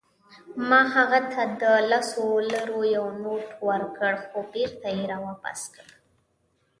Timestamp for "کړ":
5.73-5.87